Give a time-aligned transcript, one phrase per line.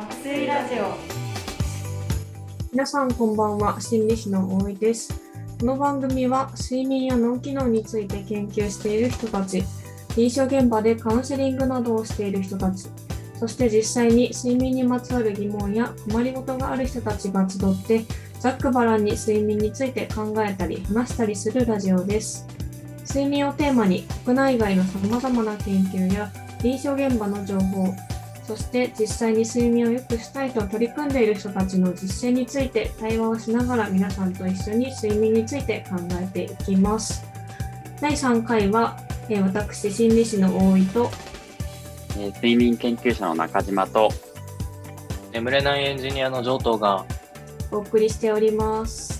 [0.00, 0.96] 爆睡ラジオ。
[2.72, 5.12] 皆さんこんばんは心理師の大井です。
[5.60, 9.62] この番組は睡眠や脳機能について研究している人たち
[10.16, 12.88] 臨床現場でカウンセリングなどをしている人たち
[13.38, 18.06] そして実際に睡眠にまつわる疑問や困りごとがある人たちが集って
[18.38, 22.46] ざっくばらんに睡眠について考えたり話したりするラジオです。
[23.06, 26.32] 睡眠をテーマに国内外のさまざまな研究や
[26.62, 27.92] 臨床現場の情報
[28.50, 37.22] そして実際に睡眠を良くしたいと取り組んでいる人たちの実践について対話をしながら皆さんと一緒に睡眠について考えていきます
[38.00, 41.10] 第3回は、えー私心理師の大井と
[42.18, 44.08] えー睡眠研究者の中島と、
[45.32, 47.04] 眠れないエンジニアの上等が
[47.70, 49.19] お送りしております。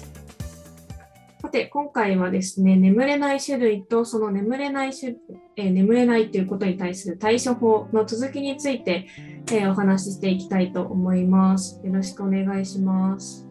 [1.50, 5.16] さて、今回はですね、眠れない種類とその眠れない種、
[5.56, 9.08] えー眠れないということに対する対処法の続きについて、
[9.50, 11.80] えーお話ししていきたいと思います。
[11.82, 13.48] よろしくお願いします。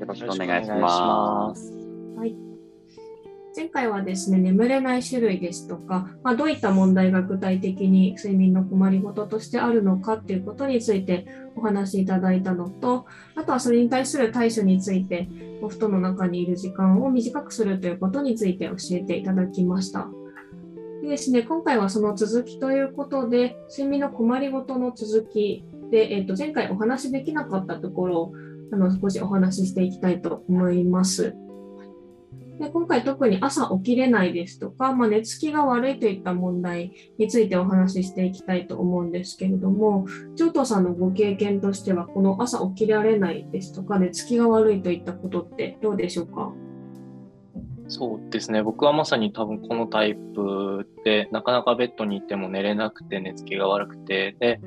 [0.00, 0.34] よろしくお。
[0.36, 1.70] 願いします
[2.16, 2.34] はい。
[3.54, 15.28] 前回はですね、眠れない種類ですとか、まあ、どういった問題が具体的に睡眠の困りごととしてあるのかっていうことについてお話しいただいたのと、あとはそれに対する対処について、
[15.62, 20.08] お布団の中にいる時間を短くするということについて教えていただきました。
[21.02, 28.32] でですね、今回はその続きということで、睡眠の困りごとの続きで、えっと前回お話しできなかったところを
[28.72, 31.34] あの少しお話ししていきたいと思います。
[32.62, 46.52] で今回特に朝起きれないですとか、まあ、寝つきが悪いといった問題についてお話ししていきたいと思うんですけれども、上藤さんのご経験としては、この朝起きられないですとか、寝つきが悪いといったことってどうでしょうか？
[47.88, 48.62] そうですね。
[48.62, 54.36] 僕はまさに多分このタイプでなかなかベッドに行っても寝れなくて寝つきが悪くて。
[54.38, 54.60] で、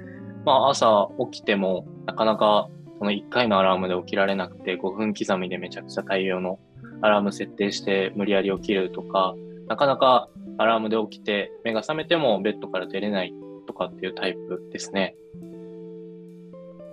[0.44, 2.68] まあ、朝起きてもなかなか
[3.00, 6.60] その1回のアラームで起きられなくて5分刻みでめちゃくちゃ大量の
[7.02, 9.36] アラーム設定して無理やり起きるとか
[9.68, 13.34] なかなかアラームで起きて目が覚めてもベッドから出れない
[13.68, 15.16] とかっていうタイプですね。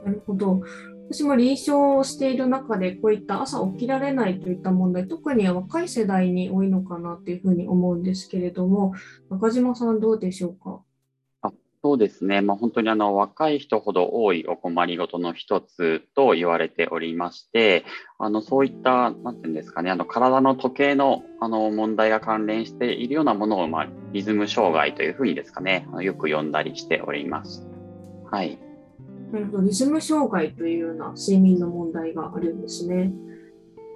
[0.04, 0.62] なるほど。
[1.10, 8.94] 私も臨床をしている中で、こういった朝起きられないといった問題、特に若い世代に多いのかなというふうに思うんですけれども、
[9.28, 10.71] 中島さんどうでしょうか？
[11.84, 12.43] そうですね。
[12.43, 17.84] まあ、本当にあの若い人ほど多いお困りごとの一つと言われておりまして、
[18.20, 27.66] あのそういった、なんていうんですかね、あの体の時計のあの問題が関連しているようなものを、まあ、リズム障害というふうにですかね、あのよく呼んだりしております。
[28.31, 28.60] はい。
[29.32, 33.12] なるほど、リズム障害というような睡眠の問題があるんですね。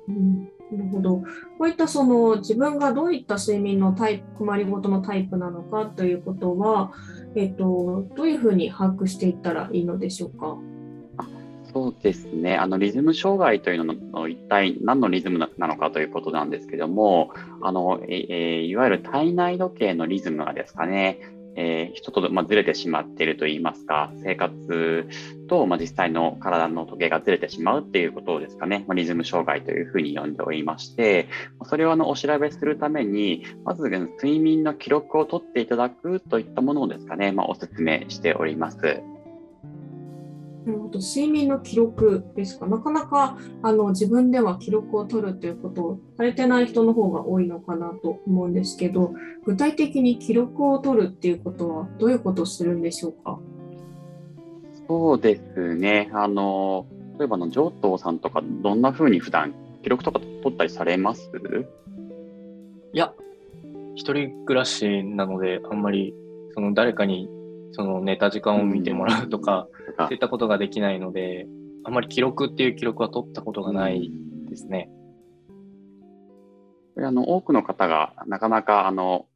[0.08, 1.16] うん、なるほど。
[1.16, 1.26] こ
[1.60, 6.92] ういったその自分がどういった睡眠のタイプ、困りごとのタイプなのかということは、
[7.36, 10.58] えっと、どういうふうに把握していったらいいのでしょうか？
[11.72, 12.56] そうですね。
[12.56, 21.20] あのリズム障害というのの一体何のリズムなのかということなんですけども、あのえーいわゆる体内時計のリズムがですかね、
[21.56, 25.08] えー人と、まあ、ずれてしまっているといいますか、生活
[25.48, 31.28] と、まあ、実際の体の時計がずれてしまうっていうことをですかね、まあ、リズム障害というふうに呼んでおりまして、
[31.64, 39.15] それをあのお調べするために、まず睡眠の記録を取っていただくといったものをですかね、まあ、お勧めしております。
[40.66, 42.66] なるほど睡眠の記録ですか。
[42.66, 53.38] なかなかあの自分では記録を取るということをされてない人の方が多いのかなと思うんですけど、具体的に記録を取るっていうことはどういうことをするんでしょうか。
[54.88, 56.10] そうですね。
[56.12, 56.86] あの、
[57.18, 61.30] 例えばあの上藤さんとか、どんな風に普段記録とか取ったりされます？
[62.92, 63.12] いや、
[63.94, 66.12] 一人暮らしなので、あんまり、
[66.54, 67.28] その誰かに、
[67.76, 70.06] その寝た時間を見てもらうとか、とか。
[70.06, 71.46] そういったことができないので、
[71.84, 74.10] あんまり記録っていう記録は取ったことがない
[74.48, 74.90] ですね。
[76.94, 79.26] これあの多くの方がなかなかあの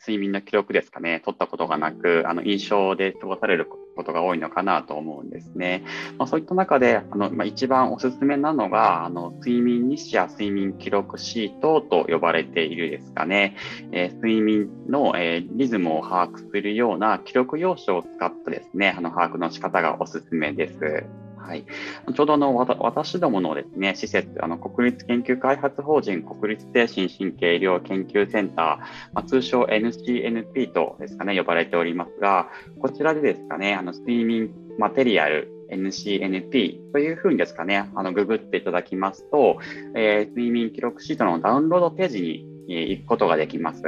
[0.00, 3.66] 睡眠の記録ですかね、取ったことがなく、あの印象で過ごされる
[3.96, 5.82] ことが多いのかなと思うんですね。
[6.18, 13.56] まあ、そういった中で、あのまあ、一番おすすめなのが、あの睡眠日誌や睡眠記録シートと呼ばれているですかね、
[13.92, 21.25] えー睡眠の、えーリズムを把握するような記録用紙を使ったですね、あの把握の仕方がおすすめです。
[21.46, 21.64] はい、
[22.12, 32.48] ちょうどの私どものですね施設、あの国立研究開発法人国立精神神経医療研究センター、まあ、通称 NCNP とですかね呼ばれておりますが、
[32.80, 39.58] こちらでですかね、あの睡眠マテリアル NCNP というふうにですかね、あのググっていただきますと、
[39.94, 43.82] えー睡眠記録シートのダウンロードページに行くことができます。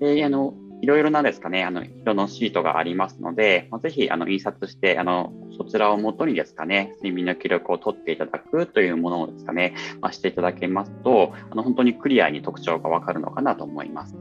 [0.00, 14.16] であのいろいろなですかね、あの、色のシートがありますので、まあ、ぜひ、あの、印刷して、あの、そちらをもとにですかね、睡眠の記録を取っていただくというものをですかね、まあ、していただけますと、あの、本当にクリアに特徴がわかるのかなと思います。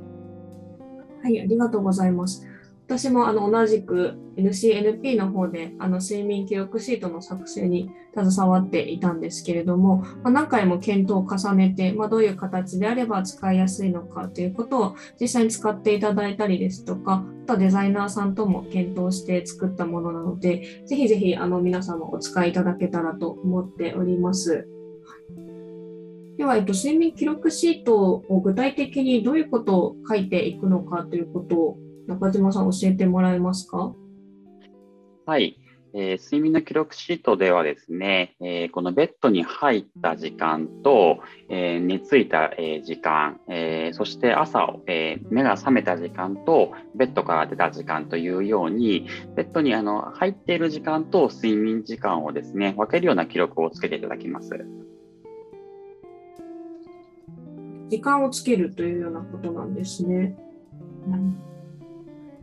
[1.24, 2.48] はい、ありがとうございます。
[2.92, 24.68] 私もあの同じく NCNP の方であの睡眠記録シートの作成に携わっていたんですけれども、まあ、何回も検討を重ねて、まあ、どういう形であれば使いやすいのかということを実際に使っていただいたりですとか、あとはデザイナーさんとも検討して作ったものなので、ぜひぜひあの皆様お使いいただけたらと思っております。
[26.38, 31.78] では、えっと、睡眠記録シートを具体的にどういうことを書いていくのかということを
[32.08, 33.94] 中島さん教えてもらえますか？
[35.26, 35.58] はい、
[35.94, 41.20] えー、睡眠の記録シートではですね、えー、このベッドに入った時間と、
[41.50, 54.50] えー、寝ついた、え時間、えそして朝、え目が覚めた時間とベッドから出た時間というようにベッドにあの入っている時間と睡眠時間をですね分けるような記録をつけていただきます。
[57.90, 60.36] 時間をつけるというようなことなんですね。
[61.08, 61.38] うん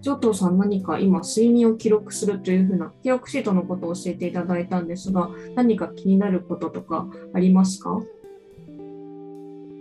[0.00, 8.00] 上藤さん、何か今、睡眠を記録するというふうな記録シートのことを教えていただいたんですが、何か気になることとかありますか？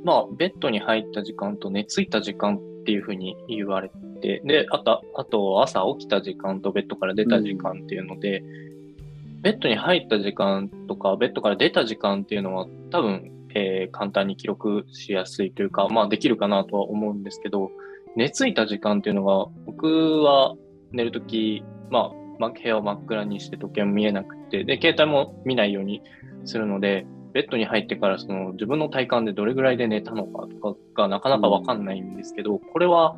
[0.03, 3.91] まあ、ベッドに入った時間と寝ついた時間っていうふうに言われ
[4.21, 17.71] て、で、あと、あと朝起きた時間とベッドから出た時間っていうので、うん、ベッドに入った時間とか、ベッドから出た時間っていうのは、多分、えー、簡単に記録しやすいというか、まあ、できるかなとは思うんですけど、
[18.17, 19.85] 寝ついた時間っていうのが、僕
[20.23, 20.55] は
[20.91, 22.11] 寝るとき、ま
[22.41, 26.01] あ、部屋を真っ暗にして時計も見えなくて、で、携帯も見ないように
[26.43, 33.15] するので、ベッドに入ってからその自分の体感でどれぐらいで寝たのかとかがなかなかわかんないんですけど、これは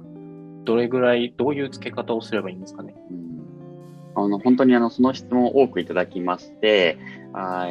[0.65, 2.93] どれぐらい、どういう付け方をすればいいんですかね？
[3.09, 3.41] うん、
[4.15, 6.97] あの本当にあのその質問を多くいただきまして、
[7.33, 7.69] あ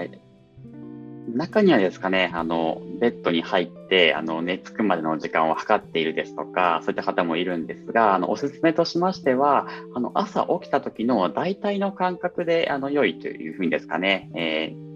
[1.34, 14.87] 中にはですかね、あの、ベッドに入って、あの、寝つくまでの時間を測っているですとか、そういった方もいるんですが、あの、おすすめとしましては、あの、朝起きた時の大体の感覚で、あの、良いというふうにですかね、えー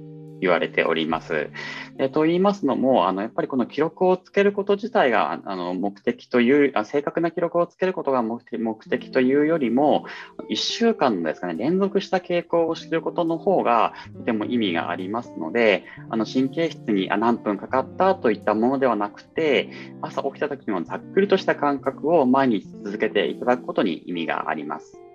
[0.43, 1.51] 言われております。
[1.99, 8.43] えと言いますのも、あのやっぱりこの記録をつけること自体があの目的というあ、正確な記録をつけることが目
[8.89, 10.05] 的というよりも、
[10.51, 25.12] 1週間のですかね、連続した傾向を知ることの方がとても意味がありますので、あの神経質にあ何分かかったといったものではなくて、朝起きた時のざっくりとした感覚を毎日続けていただくことに意味があります。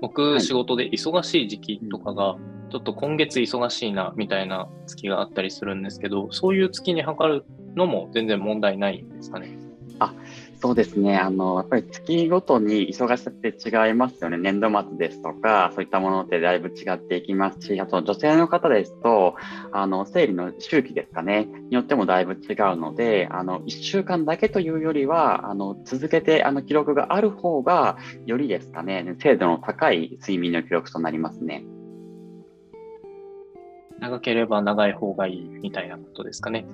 [0.00, 2.36] 僕、仕事で忙しい時期とかが、
[2.70, 7.44] ちょっと今月忙しいなみたいな月があったりするんですけど、そういう月に測る
[7.76, 9.56] のも全然問題ないんですかね。
[9.98, 10.12] あ
[10.60, 19.34] そうですねあのやっぱり月ごとに忙しさって違いますよね年度末ですとかそういったものってだいぶ違っていきますしあと女性の方ですと
[19.72, 31.64] あの生理の周期ですかねによってもだいぶ違うのであの1週間だけというよりはあの続けてあの記録がある方がよりですかね精度の高い睡眠の記録となりますね。
[33.98, 36.66] 長ければ長い方がいいみたいなことですかね。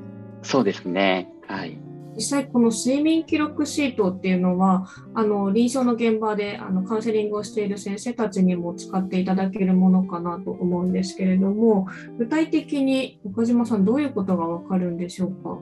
[0.42, 1.30] そうですね。
[1.46, 1.78] はい。
[2.14, 11.88] 実際この睡眠記録シートっていうのはあの臨床の現場であのカウンセリングをしている先生たちにも使っていただけるものかなと思うんですけれども
[12.18, 15.58] 具体的に岡島さんどういうことがわかるんでしょうか？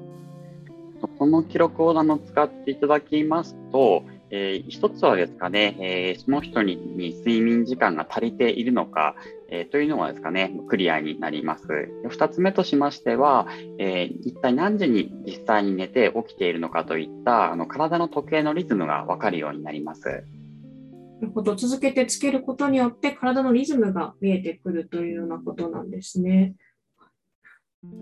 [1.18, 6.76] この記録をあの使っていただきますとえー、一つはですかね、えー、その人に
[7.18, 9.16] 睡眠時間が足りているのか、
[9.48, 11.66] えー、というのはですかね、クリアになります。
[12.08, 20.24] 二つ目としましては、えー、一体何時に実際に寝て起きているのかといったあの体の時計のリズムが分かるようになります。
[21.20, 26.54] なるほど続けてつけることによって体のリズムが見えてくるというようなことなんですね。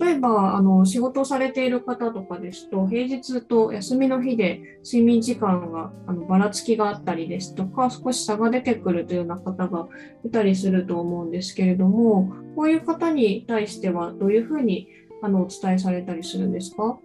[0.00, 9.86] 例えばあの仕事されている方とかですと平日と休みの日で睡眠時間があのばらつきがあったりですとか少し差が出てくるというような方が
[10.24, 14.88] いたりすると思うんですけれどもこういう方に対してはどういうふうに
[15.22, 16.98] あのお伝えされたりするんですか？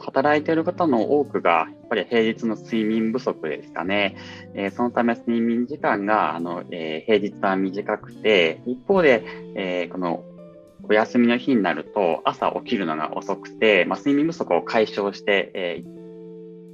[0.00, 4.16] 働いている方の多くが、やっぱり平日の睡眠不足ですかね。
[4.52, 10.24] えー、そのため睡眠時間が、あの、えー、平日は短くて、一方で、えー、この
[10.88, 15.97] お休みの日になると朝起きるのが遅くて、まあ、睡眠不足を解消して、えー、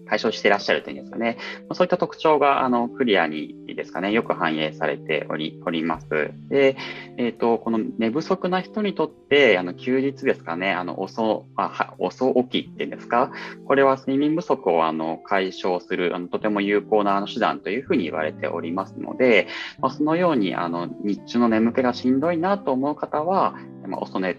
[0.06, 1.38] 解消していらっしゃるというんですかね、
[1.72, 6.06] そういった特徴があのクリアにですかね、よく反映されておりおります。
[6.48, 6.76] で、
[7.16, 13.32] えっ、ー、と、この寝不足な人にとって、あの休日ですかね、あの遅あ遅起きっていうんですか、
[13.66, 19.48] これは睡眠不足をあの解消するあのとても有効な手段というふうに言われておりますので、
[19.80, 23.54] まあ、そのようにあの日中の眠気がしんどいなと思う方は、
[23.86, 24.36] まあ、遅寝、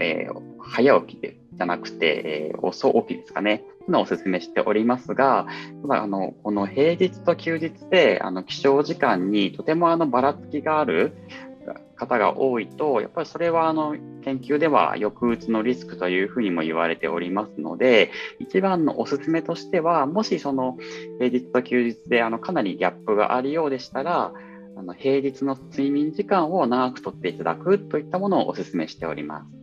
[0.00, 3.64] えー、早起きでじゃなくて、えー、遅起きですかね。
[3.88, 5.46] のをお勧めしておりますが、
[5.82, 11.12] ただあのこの平日と休日であの起床時間にとてもあのばらつきがある
[11.96, 20.78] 方が多いと、やっぱりそれはあの研究では抑うつのリスクというふうにも言われておりますので、一番のおすすめとしては、もしその
[21.18, 24.32] 平日と休日であのかなりギャップがあるようでしたら、
[24.76, 29.59] あの平日の睡眠時間を長くとっていただくといったものをお勧めしております。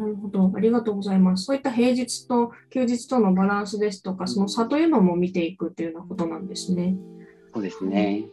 [0.00, 1.44] なるほど、ありがとうございます。
[1.44, 6.96] そういった平日と休日とのバランスですとか、その差というのも見ていくというようなことなんですね。
[7.52, 8.24] そうですね。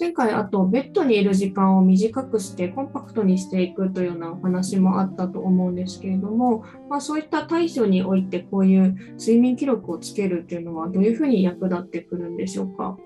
[0.00, 12.96] 前回、あとベッドにいる時間を短くしてコンパクトにしていくというようなお話もあったと思うんですけれども、まあ、そういった対処においてこういう睡眠記録をつけるというのはどういうふうに役立ってくるんでしょうか？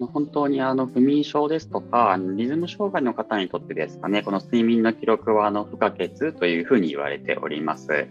[0.00, 8.08] 本当にあの不眠症ですとか、リズム障害の方にとってですかね、この睡眠の記録はあの不可欠というふうに言われております。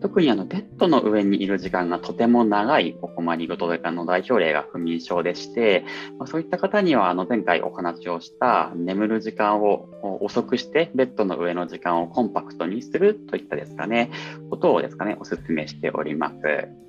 [0.00, 5.84] 特にあのベッドの上にいる時間がとても長いお困りごとの代表例が不眠症でして、
[6.18, 9.88] ま、そういった方にはあの前回お話をした眠る時間を
[10.22, 14.10] 遅くしてベッドの上の時間をコンパクトにするといったですかね、
[14.48, 16.87] ことをですかね、お勧めしております。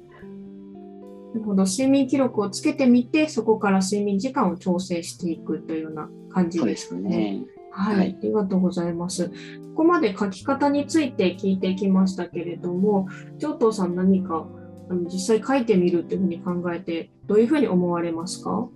[1.33, 1.63] なるほど。
[1.63, 7.09] 睡眠記録をつけてみて、そこから睡眠時間を調整していくというような感じですね。
[7.09, 7.43] ね。
[7.71, 9.29] はい、はい、ありがとうございます。
[9.29, 9.33] こ
[9.75, 13.07] こまで書き方について聞いてきましたけれども、
[13.37, 14.47] 上藤さん何か
[14.89, 18.67] あの実際書いてみるというふうに考えて、どういうふうに思われますか？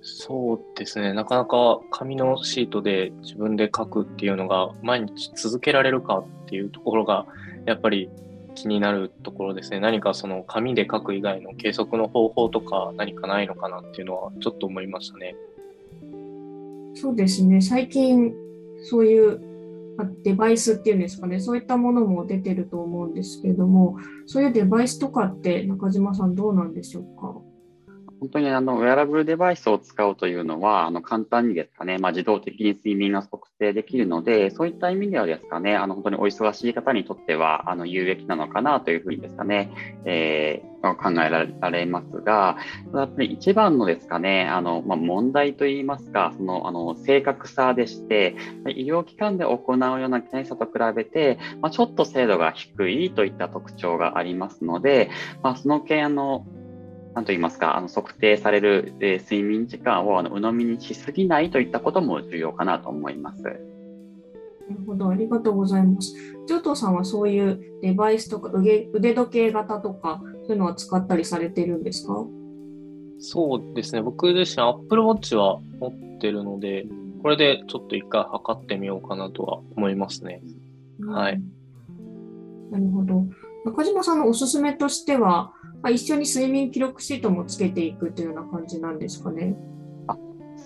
[0.00, 7.26] そうですね、なかなか紙のシートで自分で書くっていうのが毎日続けられるかっていうところが
[7.66, 8.08] やっぱり
[8.62, 9.80] 気になるところですね。
[9.80, 15.36] 何かその紙で書く以外の計測の方法とか何かないのかなっていうのはちょっと思いましたね。
[16.94, 17.60] そうですね。
[17.60, 18.32] 最近
[18.84, 19.40] そういう
[20.22, 27.34] デバイスっていうんですかね、そういったものも出てると思うんですけども、そういうデバイスとかって中島さんどうなんでしょうか？
[28.20, 39.70] 本当にあのウェアラブルデバイスを使うというのは、あの簡単にですかね、まあ、自動的に睡眠が測定できるので、そういった意味ではですかね、あの本当にお忙しい方にとってはあの有益なのかなというふうにですかね、
[40.04, 42.56] えー、考えられますが、
[42.94, 48.34] やっぱり一番のですかね、あのまあ、問題といいますか、そのあの正確さでして、
[48.66, 55.10] 医療機関で行うような検査と比べて、まあ、ちょっと精度が低いといった特徴がありますので、
[55.42, 56.44] まあ、その件あの
[57.18, 63.42] なんと言いますか、あの測定される、えー、睡眠時間をあの鵜呑みにしすぎないといったことも重要かなと思います。
[63.42, 63.58] なる
[64.86, 66.14] ほど、ありがとうございます。
[66.46, 72.24] 上藤さんはそういうデバイスとか腕腕時計型とか、そういうのは使ったりされてるんですか？
[73.18, 76.86] そうですね、僕自身 Apple Watch は持ってるので、
[77.22, 80.40] これでちょっと一回測ってみようかなとは思いますね。
[81.00, 81.42] うん、はい。
[82.70, 83.24] なるほど。
[83.64, 89.56] 中島さんのおすすめとしては、まあ、一緒に睡眠記録シートもつけていくというような感じなんですかね。
[90.06, 90.16] あ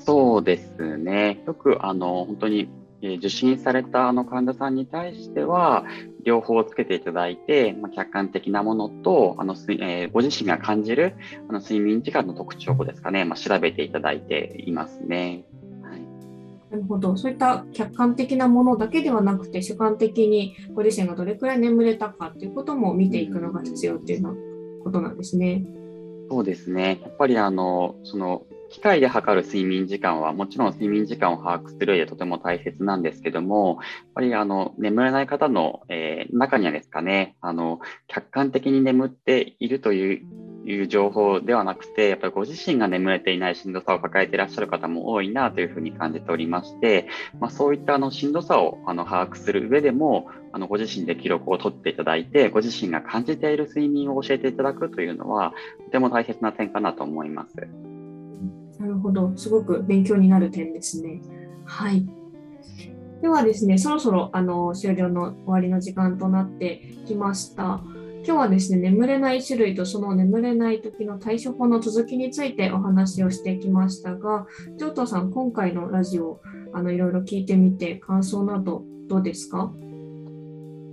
[0.05, 1.43] そうですね。
[1.47, 2.69] よくあの本当に
[3.03, 5.85] 受診されたあの患者さんに対しては、
[6.25, 11.17] 両方つけていただいて、まあ、客観的なものと、あのえー、ご自身が感じる
[11.49, 15.45] あの睡眠時間の特徴をですかね、まあ、調べていただいていますね。
[16.71, 17.17] なるほど。
[17.17, 24.52] そういった客観的なものだけではなくて、主観的にご自身がどれくらい眠れたかということも見ていくのが必要っていうの
[24.83, 25.65] ことなんですね。
[26.31, 27.01] そうですね。
[27.03, 40.27] やっぱりあの、その、機械で測る睡眠時間はもちろん睡眠時間を把握する上でとても大切なんですけども、やっぱりあの眠れない方の、えー、中にはですかね、あの客観的に眠っているという
[40.65, 47.09] いう情報ではなくて、やっぱりご自身が眠れていないしんどさを抱えていらっしゃる方も多いなというふうに感じておりまして、
[47.41, 55.55] まあ、そういったあのしんどさをあの把握する上でも、あのご自身で記録を取っていただいて、ご自身が感じている睡眠を教えていただくというのは、
[55.87, 57.57] とても大切な点かなと思います。
[58.79, 61.23] なるほど、すごく勉強になる点ですね。
[61.65, 62.07] はい。
[63.23, 67.81] ではですね、そろそろあの終了の終わりの時間となってきました。
[68.25, 74.47] 今日はですね、眠れない種類とその眠れない時の対処法の続きについてお話をしてきましたが、
[74.79, 76.41] 上藤さん、今回のラジオ、
[76.73, 79.73] あのいろいろ聞いてみて、感想などどうですか？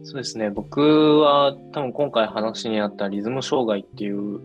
[0.03, 0.49] そうですね。
[0.49, 4.39] 僕は多分今回話にあったリズム障害っていう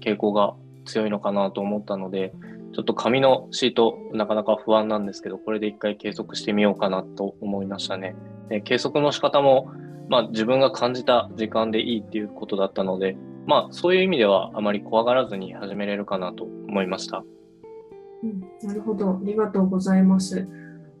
[0.00, 0.54] 傾向が
[0.86, 2.34] 強いのかなと思ったので、
[2.74, 8.16] ちょっと紙のシートなかなか不安なんですけど、これで一回計測してみようかなと思いましたね。
[8.48, 9.70] で計測の仕方も、
[10.08, 17.24] まあ、自分が感じた時間でいいっていうことだったので、まあ、そういう意味ではあまり怖がらずに始めれるかなと思いました。
[18.22, 19.10] うん、なるほど。
[19.10, 20.48] ありがとうございます。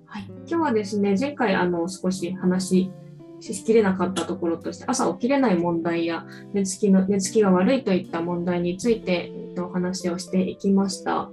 [0.06, 2.92] はい、今日はですね、前回あの少し話
[3.40, 11.30] しきれなかったところとして、朝起きれない問題や寝つきの寝つきが悪いといった問題について、えっと、話をしていきました。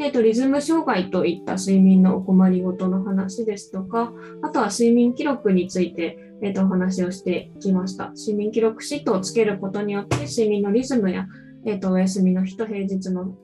[0.00, 4.12] えっと、リズム障害といった睡眠のお困りごとの話ですとか、
[4.42, 8.10] あとは睡眠記録について、えっと、お話をしてきました。
[8.10, 11.26] 睡眠記録シートをつけることによって、睡眠のリズムや、
[11.64, 13.34] えっと、お休みの日と平日の、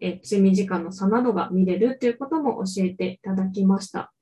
[0.00, 4.12] え睡眠時間の差などが見れるということも教えていただきました。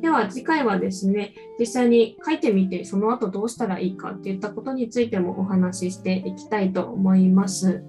[0.00, 7.82] では次回はですね、実際に書いてみて、その後どうしたらいいかっていったことについてもお話ししていきたいと思います。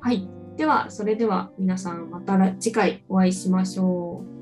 [0.00, 0.28] はい。
[0.56, 4.39] では、それでは皆さんまた次回お会いしましょう。